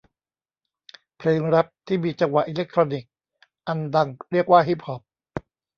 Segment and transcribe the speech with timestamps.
[1.17, 3.09] เพลงแร็พที่มีจังหวะอิเล็กทรอนิกส์
[3.67, 5.01] อันดังเรียกว่าฮิปฮอป